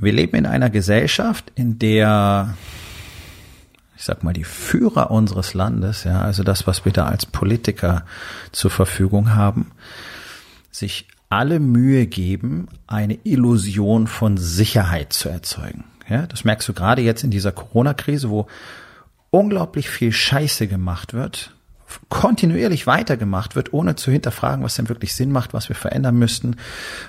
[0.00, 2.56] Wir leben in einer Gesellschaft, in der,
[3.96, 8.04] ich sag mal, die Führer unseres Landes, ja, also das, was wir da als Politiker
[8.52, 9.72] zur Verfügung haben,
[10.70, 15.84] sich alle Mühe geben, eine Illusion von Sicherheit zu erzeugen.
[16.08, 18.48] Ja, das merkst du gerade jetzt in dieser Corona-Krise, wo
[19.30, 21.54] unglaublich viel Scheiße gemacht wird,
[22.08, 26.56] kontinuierlich weitergemacht wird, ohne zu hinterfragen, was denn wirklich Sinn macht, was wir verändern müssten,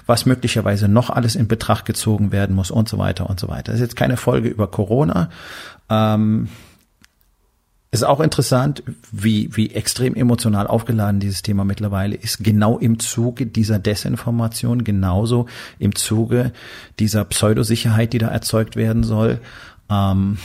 [0.06, 3.72] was möglicherweise noch alles in Betracht gezogen werden muss und so weiter und so weiter.
[3.72, 5.30] Das ist jetzt keine Folge über Corona.
[5.90, 6.50] Ähm,
[7.94, 13.46] ist auch interessant, wie, wie extrem emotional aufgeladen dieses Thema mittlerweile ist, genau im Zuge
[13.46, 16.54] dieser Desinformation, genauso im Zuge
[17.00, 19.42] dieser Pseudosicherheit, die da erzeugt werden soll.
[19.90, 20.38] Ähm,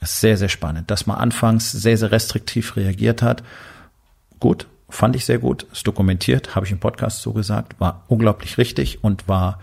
[0.00, 3.42] sehr, sehr spannend, dass man anfangs sehr, sehr restriktiv reagiert hat
[4.40, 8.58] gut, fand ich sehr gut, ist dokumentiert, habe ich im Podcast so gesagt, war unglaublich
[8.58, 9.60] richtig und war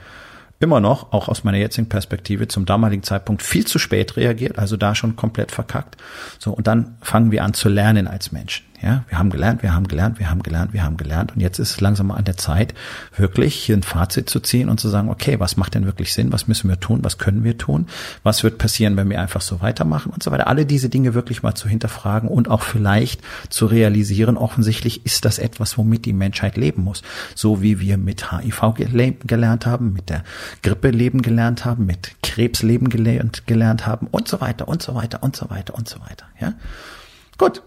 [0.60, 4.78] immer noch, auch aus meiner jetzigen Perspektive, zum damaligen Zeitpunkt viel zu spät reagiert, also
[4.78, 5.98] da schon komplett verkackt.
[6.40, 8.66] So, und dann fangen wir an zu lernen als Menschen.
[8.80, 11.34] Ja, wir haben gelernt, wir haben gelernt, wir haben gelernt, wir haben gelernt.
[11.34, 12.76] Und jetzt ist es langsam mal an der Zeit,
[13.16, 16.32] wirklich hier ein Fazit zu ziehen und zu sagen, okay, was macht denn wirklich Sinn?
[16.32, 17.00] Was müssen wir tun?
[17.04, 17.88] Was können wir tun?
[18.22, 20.46] Was wird passieren, wenn wir einfach so weitermachen und so weiter?
[20.46, 25.40] Alle diese Dinge wirklich mal zu hinterfragen und auch vielleicht zu realisieren, offensichtlich ist das
[25.40, 27.02] etwas, womit die Menschheit leben muss.
[27.34, 28.76] So wie wir mit HIV
[29.26, 30.24] gelernt haben, mit der
[30.62, 35.24] Grippe leben gelernt haben, mit Krebs leben gelernt, haben und so weiter und so weiter
[35.24, 36.28] und so weiter und so weiter.
[36.40, 36.54] Ja?
[37.40, 37.64] Gut,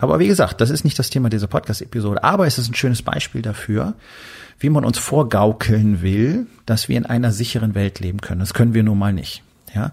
[0.00, 3.02] aber wie gesagt, das ist nicht das Thema dieser Podcast-Episode, aber es ist ein schönes
[3.02, 3.94] Beispiel dafür,
[4.58, 8.40] wie man uns vorgaukeln will, dass wir in einer sicheren Welt leben können.
[8.40, 9.42] Das können wir nun mal nicht.
[9.74, 9.92] Ja?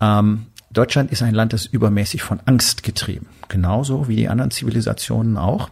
[0.00, 3.26] Ähm, Deutschland ist ein Land, das übermäßig von Angst getrieben.
[3.48, 5.70] Genauso wie die anderen Zivilisationen auch.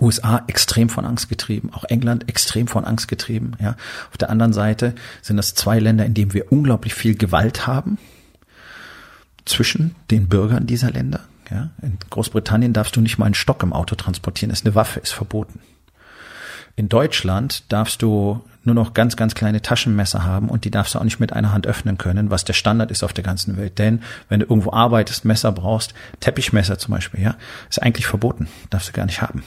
[0.00, 3.52] USA extrem von Angst getrieben, auch England extrem von Angst getrieben.
[3.60, 3.76] Ja.
[4.10, 7.98] Auf der anderen Seite sind das zwei Länder, in denen wir unglaublich viel Gewalt haben
[9.44, 11.20] zwischen den Bürgern dieser Länder.
[11.50, 15.00] Ja, in Großbritannien darfst du nicht mal einen Stock im Auto transportieren, ist eine Waffe,
[15.00, 15.60] ist verboten.
[16.74, 20.98] In Deutschland darfst du nur noch ganz, ganz kleine Taschenmesser haben und die darfst du
[20.98, 23.78] auch nicht mit einer Hand öffnen können, was der Standard ist auf der ganzen Welt.
[23.78, 27.36] Denn wenn du irgendwo arbeitest, Messer brauchst, Teppichmesser zum Beispiel, ja,
[27.70, 29.42] ist eigentlich verboten, darfst du gar nicht haben.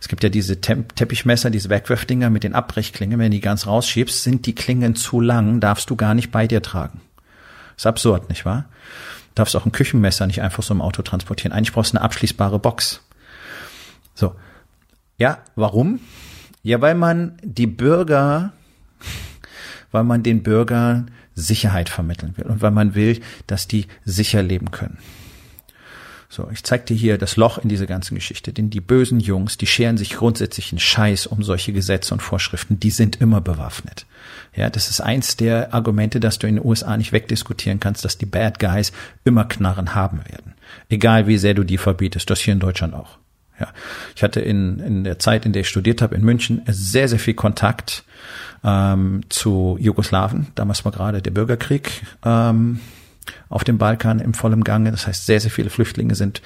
[0.00, 3.18] Es gibt ja diese Teppichmesser, diese Wegwerfdinger mit den Abbrechklingen.
[3.18, 6.46] Wenn du die ganz rausschiebst, sind die Klingen zu lang, darfst du gar nicht bei
[6.46, 7.02] dir tragen.
[7.76, 8.64] Ist absurd, nicht wahr?
[9.34, 11.52] Darfst auch ein Küchenmesser nicht einfach so im Auto transportieren.
[11.52, 13.02] Eigentlich brauchst du eine abschließbare Box.
[14.14, 14.34] So.
[15.18, 16.00] Ja, warum?
[16.62, 18.52] Ja, weil man die Bürger,
[19.92, 24.70] weil man den Bürgern Sicherheit vermitteln will und weil man will, dass die sicher leben
[24.70, 24.98] können.
[26.32, 29.58] So, ich zeig dir hier das Loch in dieser ganzen Geschichte, denn die bösen Jungs,
[29.58, 34.06] die scheren sich grundsätzlich einen Scheiß um solche Gesetze und Vorschriften, die sind immer bewaffnet.
[34.54, 38.16] Ja, das ist eins der Argumente, dass du in den USA nicht wegdiskutieren kannst, dass
[38.16, 38.92] die Bad Guys
[39.24, 40.54] immer Knarren haben werden.
[40.88, 43.18] Egal wie sehr du die verbietest, das hier in Deutschland auch.
[43.58, 43.66] Ja,
[44.14, 47.18] ich hatte in, in der Zeit, in der ich studiert habe in München, sehr, sehr
[47.18, 48.04] viel Kontakt
[48.62, 50.46] ähm, zu Jugoslawen.
[50.54, 51.90] Damals war gerade der Bürgerkrieg
[52.24, 52.78] ähm,
[53.48, 54.90] auf dem Balkan im vollen Gange.
[54.90, 56.42] Das heißt, sehr, sehr viele Flüchtlinge sind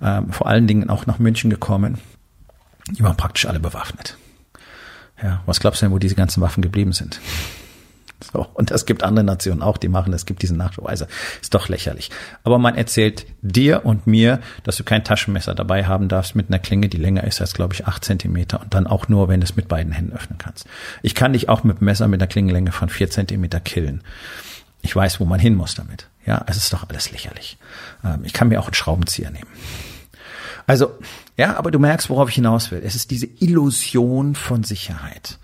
[0.00, 1.98] ähm, vor allen Dingen auch nach München gekommen.
[2.90, 4.16] Die waren praktisch alle bewaffnet.
[5.22, 7.20] Ja, was glaubst du denn, wo diese ganzen Waffen geblieben sind?
[8.32, 10.60] So, und es gibt andere Nationen auch, die machen, es gibt diesen.
[10.60, 11.06] Also
[11.40, 12.10] ist doch lächerlich.
[12.44, 16.60] Aber man erzählt dir und mir, dass du kein Taschenmesser dabei haben darfst mit einer
[16.60, 19.44] Klinge, die länger ist als, glaube ich, acht Zentimeter und dann auch nur, wenn du
[19.44, 20.66] es mit beiden Händen öffnen kannst.
[21.02, 24.02] Ich kann dich auch mit Messer mit einer Klingenlänge von vier Zentimeter killen.
[24.82, 26.08] Ich weiß, wo man hin muss damit.
[26.26, 27.56] Ja, es ist doch alles lächerlich.
[28.04, 29.48] Ähm, ich kann mir auch einen Schraubenzieher nehmen.
[30.66, 30.92] Also,
[31.36, 32.82] ja, aber du merkst, worauf ich hinaus will.
[32.84, 35.38] Es ist diese Illusion von Sicherheit.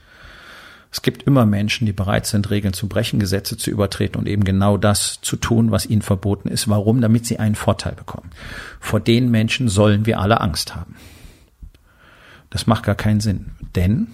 [0.90, 4.44] Es gibt immer Menschen, die bereit sind, Regeln zu brechen, Gesetze zu übertreten und eben
[4.44, 6.68] genau das zu tun, was ihnen verboten ist.
[6.68, 7.00] Warum?
[7.00, 8.30] Damit sie einen Vorteil bekommen.
[8.80, 10.96] Vor den Menschen sollen wir alle Angst haben.
[12.50, 14.08] Das macht gar keinen Sinn, denn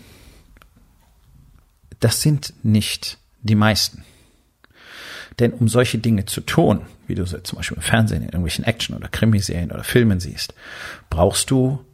[2.01, 4.05] das sind nicht die meisten.
[5.39, 8.65] Denn um solche Dinge zu tun, wie du sie zum Beispiel im Fernsehen in irgendwelchen
[8.65, 10.55] Action- oder Krimiserien oder Filmen siehst,
[11.11, 11.85] brauchst du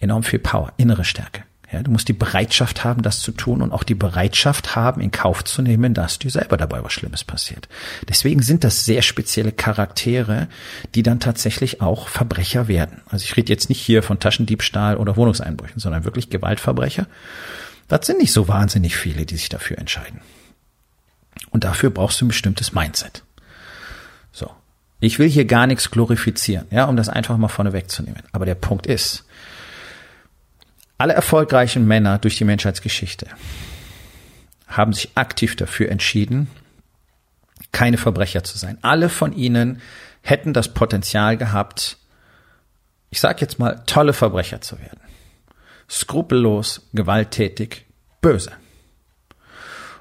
[0.00, 1.44] enorm viel Power, innere Stärke.
[1.72, 5.10] Ja, du musst die Bereitschaft haben, das zu tun und auch die Bereitschaft haben, in
[5.10, 7.66] Kauf zu nehmen, dass dir selber dabei was Schlimmes passiert.
[8.06, 10.48] Deswegen sind das sehr spezielle Charaktere,
[10.94, 13.00] die dann tatsächlich auch Verbrecher werden.
[13.08, 17.06] Also ich rede jetzt nicht hier von Taschendiebstahl oder Wohnungseinbrüchen, sondern wirklich Gewaltverbrecher.
[17.88, 20.20] Das sind nicht so wahnsinnig viele, die sich dafür entscheiden.
[21.52, 23.22] Und dafür brauchst du ein bestimmtes Mindset.
[24.32, 24.50] So.
[25.00, 28.22] Ich will hier gar nichts glorifizieren, ja, um das einfach mal vorne wegzunehmen.
[28.32, 29.24] Aber der Punkt ist,
[30.98, 33.26] alle erfolgreichen Männer durch die Menschheitsgeschichte
[34.68, 36.48] haben sich aktiv dafür entschieden,
[37.72, 38.78] keine Verbrecher zu sein.
[38.82, 39.80] Alle von ihnen
[40.22, 41.98] hätten das Potenzial gehabt,
[43.10, 45.00] ich sage jetzt mal, tolle Verbrecher zu werden.
[45.90, 47.84] Skrupellos, gewalttätig,
[48.20, 48.52] böse.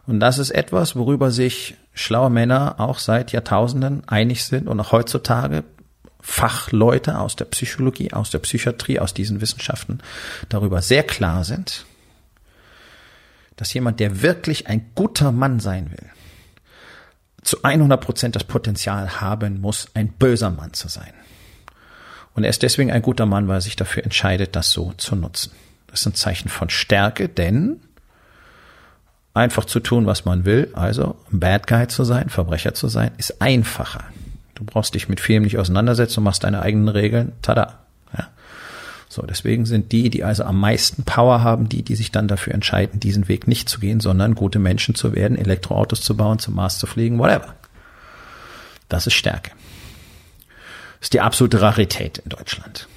[0.08, 4.92] Und das ist etwas, worüber sich schlaue Männer auch seit Jahrtausenden einig sind und auch
[4.92, 5.64] heutzutage
[6.22, 10.00] Fachleute aus der Psychologie, aus der Psychiatrie, aus diesen Wissenschaften
[10.50, 11.86] darüber sehr klar sind,
[13.56, 16.10] dass jemand, der wirklich ein guter Mann sein will,
[17.44, 21.14] zu 100 Prozent das Potenzial haben muss, ein böser Mann zu sein.
[22.34, 25.16] Und er ist deswegen ein guter Mann, weil er sich dafür entscheidet, das so zu
[25.16, 25.52] nutzen.
[25.88, 27.82] Das ist ein Zeichen von Stärke, denn
[29.34, 33.42] einfach zu tun, was man will, also Bad Guy zu sein, Verbrecher zu sein, ist
[33.42, 34.04] einfacher.
[34.56, 37.32] Du brauchst dich mit vielem nicht auseinandersetzen und machst deine eigenen Regeln.
[37.42, 37.80] Tada.
[38.16, 38.28] Ja.
[39.10, 42.54] So, deswegen sind die, die also am meisten Power haben, die, die sich dann dafür
[42.54, 46.56] entscheiden, diesen Weg nicht zu gehen, sondern gute Menschen zu werden, Elektroautos zu bauen, zum
[46.56, 47.56] Mars zu fliegen, whatever.
[48.90, 49.52] Das ist Stärke.
[51.00, 52.88] Das ist die absolute Rarität in Deutschland.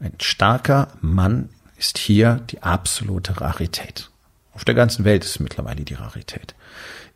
[0.00, 4.10] Ein starker Mann ist hier die absolute Rarität.
[4.56, 6.54] Auf der ganzen Welt ist mittlerweile die Rarität.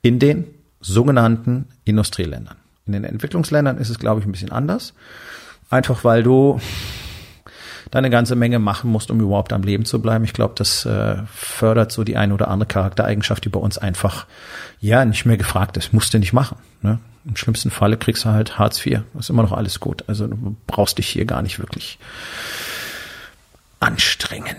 [0.02, 0.44] In den
[0.82, 2.56] sogenannten Industrieländern.
[2.84, 4.92] In den Entwicklungsländern ist es, glaube ich, ein bisschen anders.
[5.70, 6.60] Einfach weil du
[7.90, 10.22] da eine ganze Menge machen musst, um überhaupt am Leben zu bleiben.
[10.24, 14.26] Ich glaube, das äh, fördert so die eine oder andere Charaktereigenschaft, die bei uns einfach
[14.78, 15.94] ja nicht mehr gefragt ist.
[15.94, 16.58] Musst du nicht machen.
[16.82, 16.98] Ne?
[17.24, 19.00] Im schlimmsten Falle kriegst du halt Hartz IV.
[19.18, 20.04] Ist immer noch alles gut.
[20.08, 21.98] Also du brauchst dich hier gar nicht wirklich
[23.80, 24.56] anstrengen.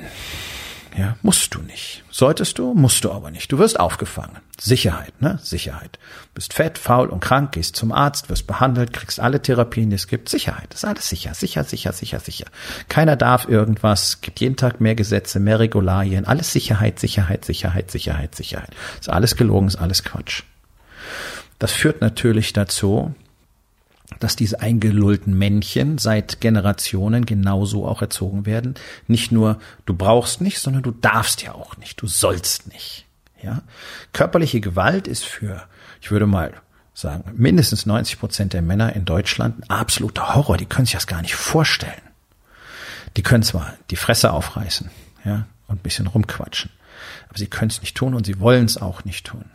[0.98, 2.04] Ja, musst du nicht.
[2.12, 3.52] Solltest du, musst du aber nicht.
[3.52, 4.38] Du wirst aufgefangen.
[4.60, 5.40] Sicherheit, ne?
[5.42, 6.00] Sicherheit.
[6.34, 10.08] Bist fett, faul und krank, gehst zum Arzt, wirst behandelt, kriegst alle Therapien, die es
[10.08, 10.28] gibt.
[10.28, 10.74] Sicherheit.
[10.74, 12.46] Ist alles sicher, sicher, sicher, sicher, sicher.
[12.90, 14.20] Keiner darf irgendwas.
[14.22, 16.26] Gibt jeden Tag mehr Gesetze, mehr Regularien.
[16.26, 18.72] Alles Sicherheit, Sicherheit, Sicherheit, Sicherheit, Sicherheit.
[19.00, 20.44] Ist alles gelogen, ist alles Quatsch.
[21.58, 23.16] Das führt natürlich dazu,
[24.20, 28.76] dass diese eingelullten Männchen seit Generationen genauso auch erzogen werden.
[29.08, 33.06] Nicht nur du brauchst nicht, sondern du darfst ja auch nicht, du sollst nicht.
[33.42, 33.64] Ja?
[34.14, 35.64] Körperliche Gewalt ist für,
[36.02, 36.54] ich würde mal
[36.94, 40.58] sagen, mindestens 90 Prozent der Männer in Deutschland ein absoluter Horror.
[40.58, 42.02] Die können sich das gar nicht vorstellen.
[43.18, 44.90] Die können zwar die Fresse aufreißen,
[45.26, 46.72] ja, und ein bisschen rumquatschen,
[47.28, 49.46] aber sie können es nicht tun und sie wollen es auch nicht tun.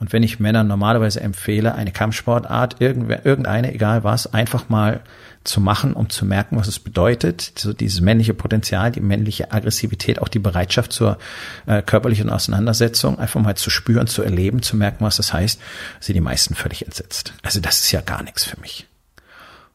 [0.00, 5.02] Und wenn ich Männern normalerweise empfehle, eine Kampfsportart, irgendeine, egal was, einfach mal
[5.44, 10.20] zu machen, um zu merken, was es bedeutet, so dieses männliche Potenzial, die männliche Aggressivität,
[10.20, 11.18] auch die Bereitschaft zur
[11.66, 15.60] äh, körperlichen Auseinandersetzung, einfach mal zu spüren, zu erleben, zu merken, was das heißt,
[16.00, 17.34] sind die meisten völlig entsetzt.
[17.42, 18.86] Also das ist ja gar nichts für mich.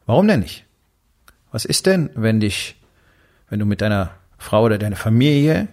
[0.06, 0.64] Warum denn nicht?
[1.52, 2.76] Was ist denn, wenn dich,
[3.48, 5.68] wenn du mit deiner Frau oder deiner Familie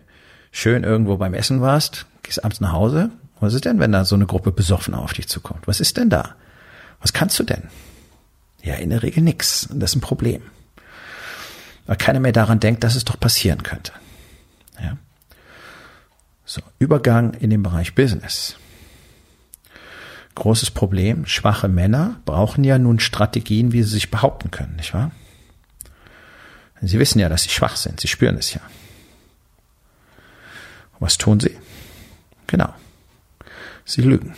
[0.51, 3.09] schön irgendwo beim Essen warst, gehst abends nach Hause,
[3.43, 5.67] was ist denn, wenn da so eine Gruppe besoffen auf dich zukommt?
[5.67, 6.35] Was ist denn da?
[7.01, 7.63] Was kannst du denn?
[8.61, 9.19] Ja, in der Regel.
[9.27, 10.41] Und das ist ein Problem.
[11.85, 13.91] Weil keiner mehr daran denkt, dass es doch passieren könnte.
[14.81, 14.97] Ja.
[16.45, 18.55] So, Übergang in den Bereich Business.
[20.35, 21.25] Großes Problem.
[21.25, 25.11] Schwache Männer brauchen ja nun Strategien, wie sie sich behaupten können, nicht wahr?
[26.81, 27.99] Sie wissen ja, dass sie schwach sind.
[27.99, 28.61] Sie spüren es ja.
[30.99, 31.57] was tun sie?
[32.47, 32.73] Genau.
[33.85, 34.35] Sie lügen.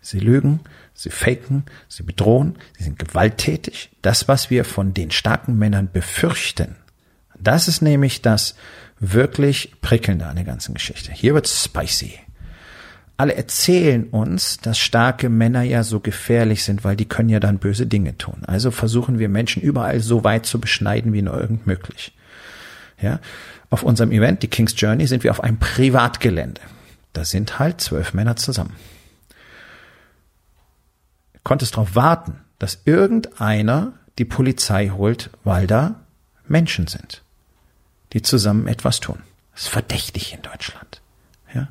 [0.00, 0.60] Sie lügen,
[0.94, 3.90] sie faken, sie bedrohen, sie sind gewalttätig.
[4.02, 6.76] Das, was wir von den starken Männern befürchten,
[7.38, 8.54] das ist nämlich das
[8.98, 11.12] wirklich prickelnde an der ganzen Geschichte.
[11.12, 12.18] Hier wird spicy.
[13.16, 17.58] Alle erzählen uns, dass starke Männer ja so gefährlich sind, weil die können ja dann
[17.58, 18.42] böse Dinge tun.
[18.46, 22.14] Also versuchen wir Menschen überall so weit zu beschneiden wie nur irgend möglich.
[23.00, 23.20] Ja,
[23.68, 26.60] auf unserem Event, die King's Journey, sind wir auf einem Privatgelände.
[27.12, 28.76] Da sind halt zwölf Männer zusammen.
[31.42, 35.96] Konntest darauf warten, dass irgendeiner die Polizei holt, weil da
[36.46, 37.22] Menschen sind,
[38.12, 39.20] die zusammen etwas tun.
[39.52, 41.00] Das ist verdächtig in Deutschland.
[41.54, 41.68] Ja?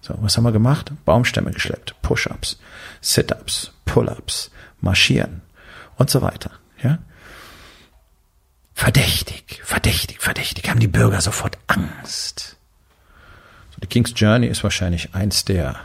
[0.00, 0.92] So, was haben wir gemacht?
[1.04, 2.58] Baumstämme geschleppt, Push-ups,
[3.00, 5.42] Sit-ups, Pull-ups, marschieren
[5.96, 6.50] und so weiter.
[6.82, 6.98] Ja?
[8.74, 12.56] verdächtig, verdächtig, verdächtig, haben die Bürger sofort Angst.
[13.84, 15.76] Die King's Journey ist wahrscheinlich eins der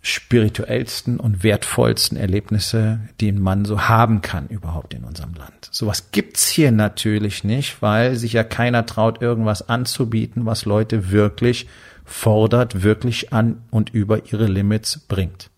[0.00, 5.68] spirituellsten und wertvollsten Erlebnisse, die ein Mann so haben kann überhaupt in unserem Land.
[5.70, 11.66] Sowas gibt's hier natürlich nicht, weil sich ja keiner traut, irgendwas anzubieten, was Leute wirklich
[12.06, 15.50] fordert, wirklich an und über ihre Limits bringt.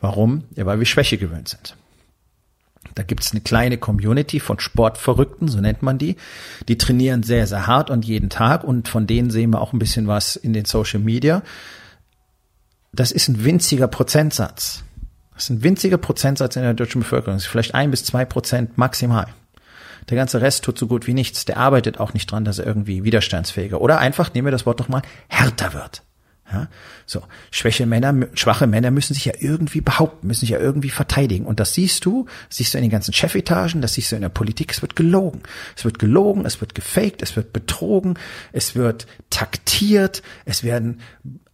[0.00, 0.44] Warum?
[0.54, 1.76] Ja, weil wir Schwäche gewöhnt sind.
[2.94, 6.16] Da gibt's eine kleine Community von Sportverrückten, so nennt man die.
[6.68, 9.78] Die trainieren sehr, sehr hart und jeden Tag und von denen sehen wir auch ein
[9.78, 11.42] bisschen was in den Social Media
[12.96, 14.82] das ist ein winziger Prozentsatz.
[15.34, 17.36] Das ist ein winziger Prozentsatz in der deutschen Bevölkerung.
[17.36, 19.26] Das ist vielleicht ein bis zwei Prozent maximal.
[20.08, 21.44] Der ganze Rest tut so gut wie nichts.
[21.44, 24.80] Der arbeitet auch nicht dran, dass er irgendwie widerstandsfähiger oder einfach, nehmen wir das Wort
[24.80, 26.02] doch mal, härter wird.
[26.52, 26.68] Ja,
[27.06, 27.22] so.
[27.50, 31.44] Schwäche Männer, schwache Männer müssen sich ja irgendwie behaupten, müssen sich ja irgendwie verteidigen.
[31.44, 34.28] Und das siehst du, siehst du in den ganzen Chefetagen, das siehst du in der
[34.28, 34.70] Politik.
[34.70, 35.42] Es wird gelogen.
[35.76, 38.16] Es wird gelogen, es wird gefaked, es wird betrogen,
[38.52, 41.00] es wird taktiert, es werden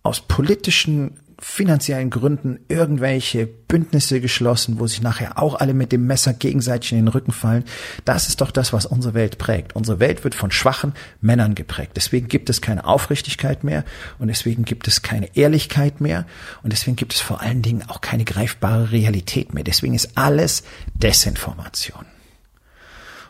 [0.03, 6.33] aus politischen finanziellen Gründen irgendwelche Bündnisse geschlossen, wo sich nachher auch alle mit dem Messer
[6.33, 7.65] gegenseitig in den Rücken fallen.
[8.05, 9.75] Das ist doch das, was unsere Welt prägt.
[9.75, 11.93] Unsere Welt wird von schwachen Männern geprägt.
[11.97, 13.85] Deswegen gibt es keine Aufrichtigkeit mehr
[14.21, 16.27] und deswegen gibt es keine Ehrlichkeit mehr
[16.63, 19.65] und deswegen gibt es vor allen Dingen auch keine greifbare Realität mehr.
[19.65, 20.63] Deswegen ist alles
[20.95, 22.07] Desinformation.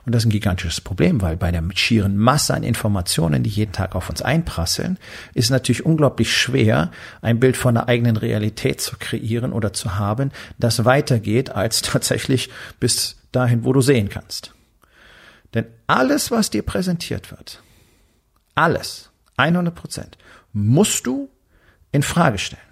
[0.04, 3.72] Und das ist ein gigantisches Problem, weil bei der schieren Masse an Informationen, die jeden
[3.72, 4.98] Tag auf uns einprasseln,
[5.32, 6.90] ist natürlich unglaublich schwer,
[7.20, 12.50] ein Bild von der eigenen Realität zu kreieren oder zu haben, das weitergeht als tatsächlich
[12.80, 14.54] bis dahin, wo du sehen kannst.
[15.54, 17.62] Denn alles, was dir präsentiert wird,
[18.54, 20.18] alles, 100 Prozent,
[20.52, 21.28] musst du
[21.92, 22.71] in Frage stellen.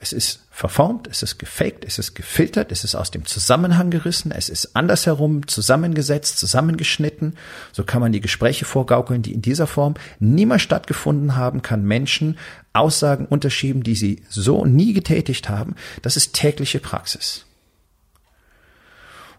[0.00, 4.30] Es ist verformt, es ist gefaked, es ist gefiltert, es ist aus dem Zusammenhang gerissen,
[4.30, 7.36] es ist andersherum zusammengesetzt, zusammengeschnitten.
[7.72, 12.38] So kann man die Gespräche vorgaukeln, die in dieser Form niemals stattgefunden haben, kann Menschen
[12.72, 15.74] Aussagen unterschieben, die sie so nie getätigt haben.
[16.02, 17.44] Das ist tägliche Praxis.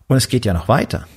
[0.08, 1.08] Und es geht ja noch weiter.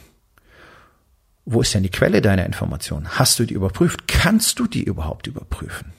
[1.45, 3.19] Wo ist denn die Quelle deiner Informationen?
[3.19, 4.07] Hast du die überprüft?
[4.07, 5.93] Kannst du die überhaupt überprüfen?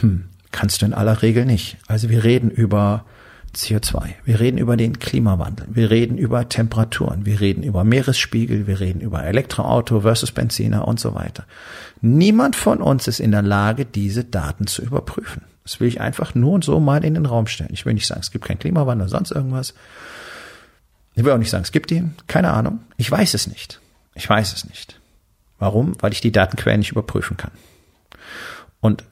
[0.00, 0.28] Hm.
[0.52, 1.76] Kannst du in aller Regel nicht.
[1.86, 3.04] Also wir reden über
[3.54, 8.80] CO2, wir reden über den Klimawandel, wir reden über Temperaturen, wir reden über Meeresspiegel, wir
[8.80, 11.46] reden über Elektroauto versus Benziner und so weiter.
[12.02, 15.42] Niemand von uns ist in der Lage, diese Daten zu überprüfen.
[15.62, 17.72] Das will ich einfach nur und so mal in den Raum stellen.
[17.72, 19.74] Ich will nicht sagen, es gibt keinen Klimawandel, sonst irgendwas.
[21.14, 22.14] Ich will auch nicht sagen, es gibt ihn.
[22.26, 22.80] Keine Ahnung.
[22.98, 23.80] Ich weiß es nicht.
[24.14, 25.00] Ich weiß es nicht.
[25.58, 25.94] Warum?
[26.00, 27.52] Weil ich die Datenquellen nicht überprüfen kann.
[28.80, 29.02] Und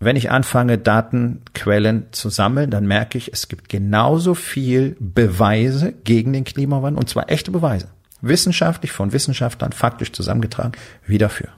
[0.00, 6.32] wenn ich anfange, Datenquellen zu sammeln, dann merke ich, es gibt genauso viel Beweise gegen
[6.32, 7.88] den Klimawandel, und zwar echte Beweise.
[8.20, 10.72] Wissenschaftlich von Wissenschaftlern faktisch zusammengetragen,
[11.06, 11.48] wie dafür.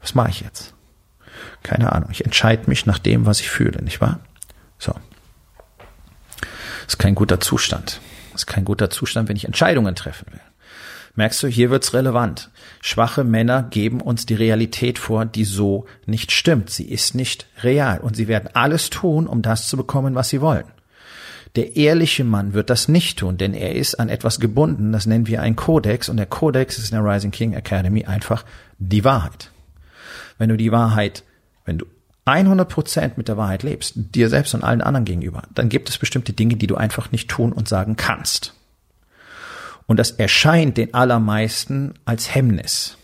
[0.00, 0.74] Was mache ich jetzt?
[1.62, 2.10] Keine Ahnung.
[2.10, 4.20] Ich entscheide mich nach dem, was ich fühle, nicht wahr?
[4.78, 4.94] So.
[6.86, 8.00] Ist kein guter Zustand.
[8.34, 10.40] Ist kein guter Zustand, wenn ich Entscheidungen treffen will.
[11.18, 12.48] Merkst du, hier wird's relevant.
[12.80, 16.70] Schwache Männer geben uns die Realität vor, die so nicht stimmt.
[16.70, 20.40] Sie ist nicht real und sie werden alles tun, um das zu bekommen, was sie
[20.40, 20.66] wollen.
[21.56, 25.26] Der ehrliche Mann wird das nicht tun, denn er ist an etwas gebunden, das nennen
[25.26, 28.44] wir ein Kodex und der Kodex ist in der Rising King Academy einfach
[28.78, 29.50] die Wahrheit.
[30.38, 31.24] Wenn du die Wahrheit,
[31.64, 31.86] wenn du
[32.26, 35.98] 100 Prozent mit der Wahrheit lebst, dir selbst und allen anderen gegenüber, dann gibt es
[35.98, 38.54] bestimmte Dinge, die du einfach nicht tun und sagen kannst.
[39.88, 42.98] Und das erscheint den allermeisten als Hemmnis.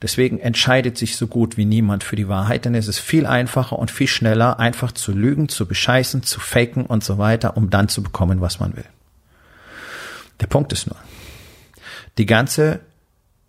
[0.00, 3.78] Deswegen entscheidet sich so gut wie niemand für die Wahrheit, denn es ist viel einfacher
[3.78, 7.88] und viel schneller, einfach zu lügen, zu bescheißen, zu faken und so weiter, um dann
[7.88, 8.84] zu bekommen, was man will.
[10.40, 10.96] Der Punkt ist nur,
[12.16, 12.80] die ganze,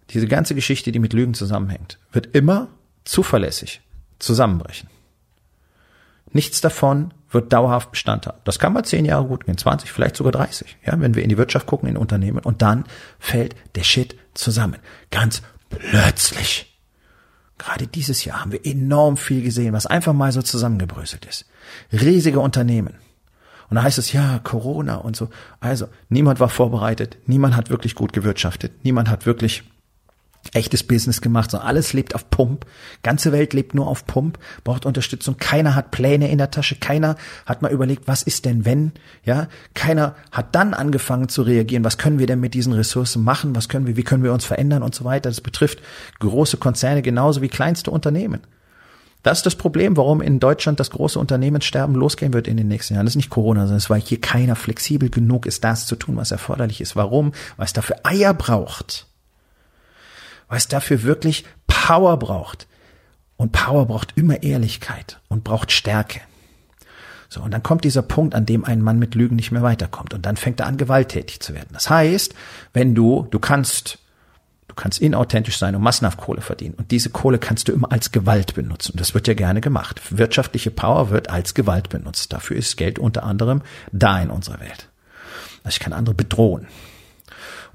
[0.09, 2.69] diese ganze Geschichte, die mit Lügen zusammenhängt, wird immer
[3.03, 3.81] zuverlässig
[4.17, 4.89] zusammenbrechen.
[6.35, 8.39] Nichts davon wird dauerhaft Bestand haben.
[8.43, 11.29] Das kann mal zehn Jahre gut gehen, 20, vielleicht sogar 30, ja, wenn wir in
[11.29, 12.39] die Wirtschaft gucken, in Unternehmen.
[12.39, 12.83] Und dann
[13.19, 14.75] fällt der Shit zusammen.
[15.11, 16.77] Ganz plötzlich.
[17.57, 21.45] Gerade dieses Jahr haben wir enorm viel gesehen, was einfach mal so zusammengebröselt ist.
[21.93, 22.95] Riesige Unternehmen.
[23.69, 25.29] Und da heißt es, ja, Corona und so.
[25.61, 29.63] Also, niemand war vorbereitet, niemand hat wirklich gut gewirtschaftet, niemand hat wirklich
[30.53, 32.65] echtes Business gemacht, sondern alles lebt auf Pump.
[33.03, 35.37] Ganze Welt lebt nur auf Pump, braucht Unterstützung.
[35.37, 36.75] Keiner hat Pläne in der Tasche.
[36.75, 38.91] Keiner hat mal überlegt, was ist denn wenn?
[39.23, 41.83] Ja, keiner hat dann angefangen zu reagieren.
[41.83, 43.55] Was können wir denn mit diesen Ressourcen machen?
[43.55, 45.29] Was können wir, wie können wir uns verändern und so weiter?
[45.29, 45.79] Das betrifft
[46.19, 48.41] große Konzerne genauso wie kleinste Unternehmen.
[49.25, 52.93] Das ist das Problem, warum in Deutschland das große Unternehmenssterben losgehen wird in den nächsten
[52.93, 53.07] Jahren.
[53.07, 56.15] Das ist nicht Corona, sondern es weil hier keiner flexibel genug ist, das zu tun,
[56.15, 56.95] was erforderlich ist.
[56.95, 57.31] Warum?
[57.57, 59.07] Weil es dafür Eier braucht.
[60.47, 62.67] Weil es dafür wirklich Power braucht.
[63.37, 66.21] Und Power braucht immer Ehrlichkeit und braucht Stärke.
[67.27, 70.13] So, und dann kommt dieser Punkt, an dem ein Mann mit Lügen nicht mehr weiterkommt.
[70.13, 71.69] Und dann fängt er an, gewalttätig zu werden.
[71.73, 72.33] Das heißt,
[72.73, 73.99] wenn du, du kannst
[74.75, 76.73] Du kannst inauthentisch sein und massenhaft Kohle verdienen.
[76.75, 78.91] Und diese Kohle kannst du immer als Gewalt benutzen.
[78.91, 80.01] Und das wird ja gerne gemacht.
[80.17, 82.33] Wirtschaftliche Power wird als Gewalt benutzt.
[82.33, 83.61] Dafür ist Geld unter anderem
[83.93, 84.89] da in unserer Welt.
[85.63, 86.67] Also ich kann andere bedrohen.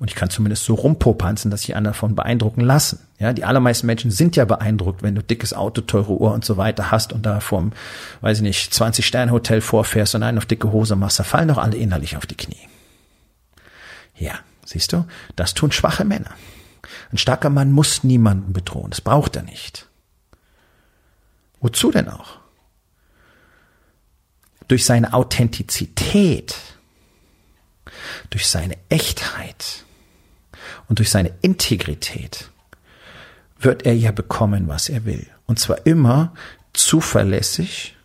[0.01, 3.01] Und ich kann zumindest so rumpopanzen, dass ich andere davon beeindrucken lassen.
[3.19, 6.57] Ja, die allermeisten Menschen sind ja beeindruckt, wenn du dickes Auto, teure Uhr und so
[6.57, 7.73] weiter hast und da vorm,
[8.23, 11.49] weiß ich nicht, 20 Sterne Hotel vorfährst und einen auf dicke Hose machst, da fallen
[11.49, 12.67] doch alle innerlich auf die Knie.
[14.17, 15.05] Ja, siehst du,
[15.37, 16.31] das tun schwache Männer.
[17.13, 18.89] Ein starker Mann muss niemanden bedrohen.
[18.89, 19.87] Das braucht er nicht.
[21.61, 22.39] Wozu denn auch?
[24.67, 26.57] Durch seine Authentizität,
[28.31, 29.85] durch seine Echtheit
[30.91, 32.51] und durch seine Integrität
[33.59, 35.27] wird er ja bekommen, was er will.
[35.47, 36.35] Und zwar immer
[36.75, 37.97] zuverlässig,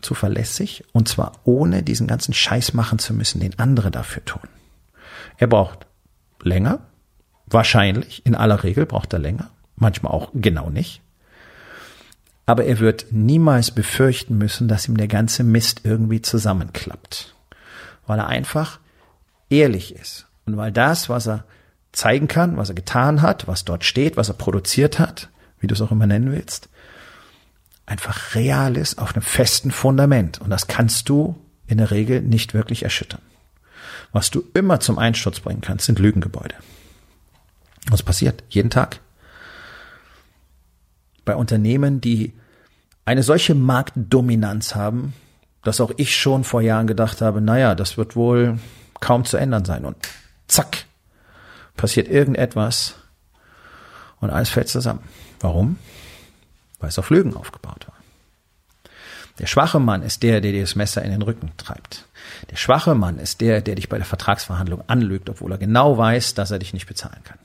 [0.00, 4.48] zuverlässig und zwar ohne diesen ganzen Scheiß machen zu müssen, den andere dafür tun.
[5.36, 5.86] Er braucht
[6.42, 6.80] länger,
[7.46, 11.00] Wahrscheinlich, in aller Regel braucht er länger, manchmal auch genau nicht.
[12.44, 17.34] Aber er wird niemals befürchten müssen, dass ihm der ganze Mist irgendwie zusammenklappt.
[18.06, 18.78] Weil er einfach
[19.48, 20.25] ehrlich ist.
[20.46, 21.44] Und weil das, was er
[21.92, 25.28] zeigen kann, was er getan hat, was dort steht, was er produziert hat,
[25.60, 26.68] wie du es auch immer nennen willst,
[27.86, 30.40] einfach real ist auf einem festen Fundament.
[30.40, 31.36] Und das kannst du
[31.66, 33.22] in der Regel nicht wirklich erschüttern.
[34.12, 36.54] Was du immer zum Einsturz bringen kannst, sind Lügengebäude.
[37.88, 38.44] Was passiert?
[38.48, 39.00] Jeden Tag.
[41.24, 42.32] Bei Unternehmen, die
[43.04, 45.12] eine solche Marktdominanz haben,
[45.62, 48.58] dass auch ich schon vor Jahren gedacht habe, naja, das wird wohl
[49.00, 49.84] kaum zu ändern sein.
[49.84, 49.96] Und
[50.48, 50.84] zack,
[51.76, 52.94] passiert irgendetwas
[54.20, 55.02] und alles fällt zusammen.
[55.40, 55.78] Warum?
[56.78, 57.96] Weil es auf Lügen aufgebaut war.
[59.38, 62.06] Der schwache Mann ist der, der dir das Messer in den Rücken treibt.
[62.50, 66.34] Der schwache Mann ist der, der dich bei der Vertragsverhandlung anlügt, obwohl er genau weiß,
[66.34, 67.38] dass er dich nicht bezahlen kann.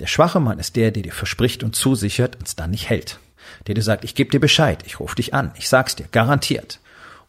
[0.00, 3.20] Der schwache Mann ist der, der dir verspricht und zusichert und es dann nicht hält.
[3.66, 6.80] Der dir sagt, ich gebe dir Bescheid, ich rufe dich an, ich sag's dir, garantiert.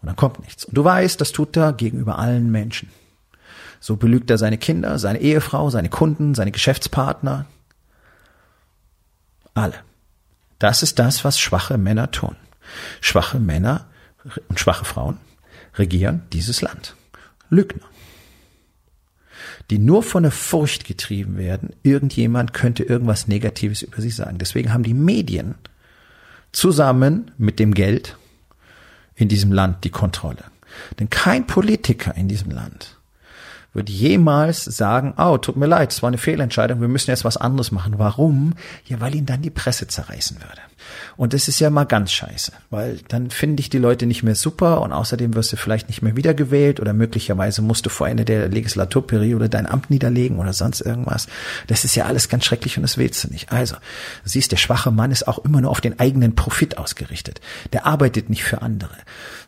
[0.02, 0.66] Und dann kommt nichts.
[0.66, 2.90] Und du weißt, das tut er gegenüber allen Menschen.
[3.86, 7.46] So belügt er seine Kinder, seine Ehefrau, seine Kunden, seine Geschäftspartner.
[9.54, 9.76] Alle.
[10.58, 12.36] Das ist das, was schwache Männer tun.
[13.00, 13.86] Schwache Männer
[14.50, 15.20] und schwache Frauen
[15.76, 16.96] regieren dieses Land.
[17.52, 17.86] Lügner
[19.70, 24.40] die nur von der Furcht getrieben werden, irgendjemand könnte irgendwas Negatives über sie sagen.
[24.40, 25.54] Deswegen haben die Medien
[26.52, 28.18] zusammen mit dem Geld
[29.14, 30.44] in diesem Land die Kontrolle.
[31.00, 32.98] Denn kein Politiker in diesem Land
[33.76, 37.38] wird jemals sagen, oh, tut mir leid, es war eine Fehlentscheidung, wir müssen jetzt was
[37.38, 37.96] anderes machen.
[37.98, 38.54] Warum?
[38.86, 40.62] Ja, weil ihn dann die Presse zerreißen würde.
[41.18, 44.36] Und das ist ja mal ganz scheiße, weil dann finde ich die Leute nicht mehr
[44.36, 48.26] super und außerdem wirst du vielleicht nicht mehr wiedergewählt oder möglicherweise musst du vor Ende
[48.26, 51.28] der Legislaturperiode dein Amt niederlegen oder sonst irgendwas.
[51.68, 53.52] Das ist ja alles ganz schrecklich und das willst du nicht.
[53.52, 53.76] Also,
[54.24, 57.42] siehst, der schwache Mann ist auch immer nur auf den eigenen Profit ausgerichtet.
[57.74, 58.96] Der arbeitet nicht für andere.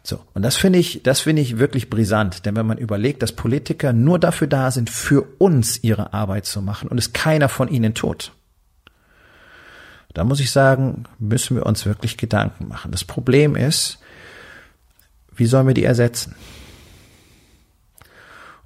[0.04, 0.21] So.
[0.34, 2.45] Und das finde ich, das finde ich wirklich brisant.
[2.45, 6.62] Denn wenn man überlegt, dass Politiker nur dafür da sind, für uns ihre Arbeit zu
[6.62, 8.32] machen und es keiner von ihnen tut.
[10.17, 12.89] Da muss ich sagen, müssen wir uns wirklich Gedanken machen.
[12.89, 13.99] Das Problem ist,
[15.36, 16.34] wie sollen wir die ersetzen?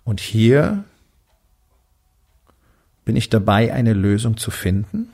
[0.05, 0.85] Und hier
[3.03, 5.09] bin ich dabei, eine Lösung zu finden.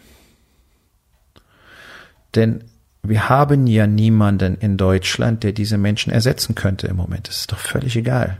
[2.35, 2.65] Denn
[3.01, 7.29] wir haben ja niemanden in Deutschland, der diese Menschen ersetzen könnte im Moment.
[7.29, 8.37] Das ist doch völlig egal.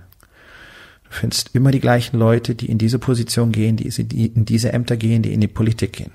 [1.06, 3.88] Du findest immer die gleichen Leute, die in diese Position gehen, die
[4.28, 6.12] in diese Ämter gehen, die in die Politik gehen.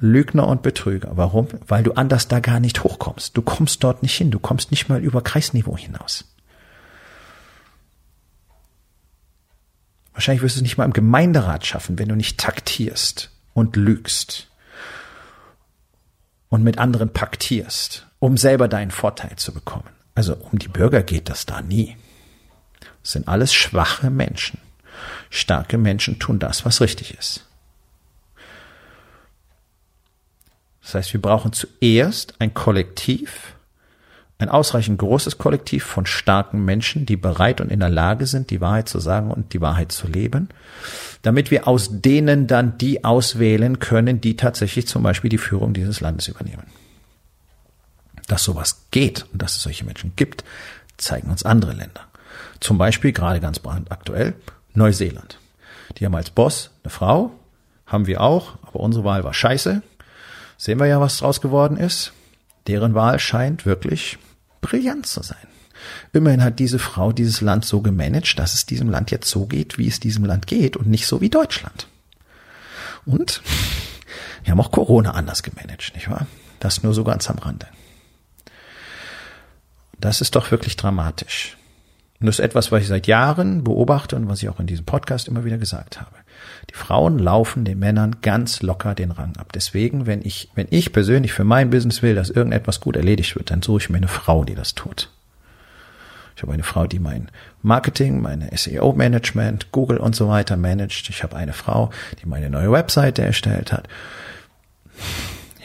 [0.00, 1.10] Lügner und Betrüger.
[1.14, 1.48] Warum?
[1.66, 3.36] Weil du anders da gar nicht hochkommst.
[3.36, 4.30] Du kommst dort nicht hin.
[4.30, 6.24] Du kommst nicht mal über Kreisniveau hinaus.
[10.12, 14.48] Wahrscheinlich wirst du es nicht mal im Gemeinderat schaffen, wenn du nicht taktierst und lügst
[16.48, 19.88] und mit anderen paktierst, um selber deinen Vorteil zu bekommen.
[20.14, 21.96] Also um die Bürger geht das da nie.
[23.02, 24.60] Das sind alles schwache Menschen.
[25.30, 27.46] Starke Menschen tun das, was richtig ist.
[30.82, 33.54] Das heißt, wir brauchen zuerst ein Kollektiv,
[34.38, 38.60] ein ausreichend großes Kollektiv von starken Menschen, die bereit und in der Lage sind, die
[38.60, 40.48] Wahrheit zu sagen und die Wahrheit zu leben
[41.22, 46.00] damit wir aus denen dann die auswählen können, die tatsächlich zum Beispiel die Führung dieses
[46.00, 46.66] Landes übernehmen.
[48.26, 50.44] Dass sowas geht und dass es solche Menschen gibt,
[50.96, 52.02] zeigen uns andere Länder.
[52.60, 54.34] Zum Beispiel gerade ganz brandaktuell
[54.74, 55.38] Neuseeland.
[55.98, 57.32] Die haben als Boss eine Frau,
[57.86, 59.82] haben wir auch, aber unsere Wahl war scheiße.
[60.62, 62.12] Sehen wir ja, was draus geworden ist.
[62.68, 64.16] Deren Wahl scheint wirklich
[64.60, 65.48] brillant zu sein.
[66.12, 69.76] Immerhin hat diese Frau dieses Land so gemanagt, dass es diesem Land jetzt so geht,
[69.76, 71.88] wie es diesem Land geht und nicht so wie Deutschland.
[73.04, 73.42] Und
[74.44, 76.28] wir haben auch Corona anders gemanagt, nicht wahr?
[76.60, 77.66] Das nur so ganz am Rande.
[79.98, 81.56] Das ist doch wirklich dramatisch.
[82.22, 84.84] Und das ist etwas, was ich seit Jahren beobachte und was ich auch in diesem
[84.84, 86.12] Podcast immer wieder gesagt habe.
[86.70, 89.52] Die Frauen laufen den Männern ganz locker den Rang ab.
[89.52, 93.50] Deswegen, wenn ich, wenn ich persönlich für mein Business will, dass irgendetwas gut erledigt wird,
[93.50, 95.10] dann suche ich mir eine Frau, die das tut.
[96.36, 97.28] Ich habe eine Frau, die mein
[97.60, 101.10] Marketing, meine SEO-Management, Google und so weiter managt.
[101.10, 101.90] Ich habe eine Frau,
[102.22, 103.88] die meine neue Webseite erstellt hat.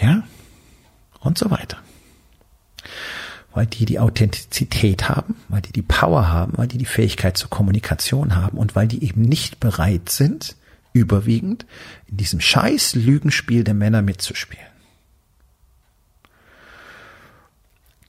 [0.01, 0.23] Ja?
[1.19, 1.77] Und so weiter.
[3.57, 7.49] Weil die die Authentizität haben, weil die die Power haben, weil die die Fähigkeit zur
[7.49, 10.55] Kommunikation haben und weil die eben nicht bereit sind,
[10.93, 11.65] überwiegend
[12.05, 14.67] in diesem scheiß Lügenspiel der Männer mitzuspielen.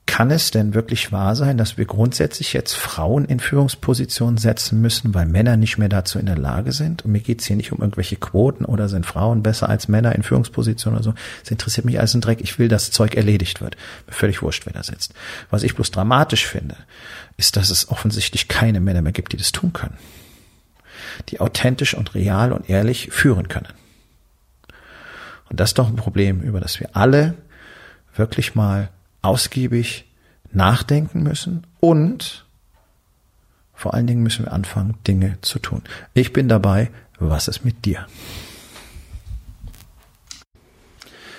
[0.09, 5.12] Kann es denn wirklich wahr sein, dass wir grundsätzlich jetzt Frauen in Führungspositionen setzen müssen,
[5.12, 7.05] weil Männer nicht mehr dazu in der Lage sind?
[7.05, 10.23] Und mir geht's hier nicht um irgendwelche Quoten oder sind Frauen besser als Männer in
[10.23, 11.14] Führungspositionen oder so.
[11.42, 12.40] Das interessiert mich alles ein Dreck.
[12.40, 13.77] Ich will, dass Zeug erledigt wird.
[14.07, 15.12] Mir völlig wurscht, wer da sitzt.
[15.51, 16.77] Was ich bloß dramatisch finde,
[17.37, 19.99] ist, dass es offensichtlich keine Männer mehr gibt, die das tun können.
[21.29, 23.68] Die authentisch und real und ehrlich führen können.
[25.51, 27.35] Und das ist doch ein Problem, über das wir alle
[28.16, 28.88] wirklich mal
[29.22, 30.04] ausgiebig
[30.52, 32.46] nachdenken müssen und
[33.74, 35.83] vor allen Dingen müssen wir anfangen, Dinge zu tun.
[36.12, 36.90] Ich bin dabei.
[37.20, 38.07] Was ist mit dir?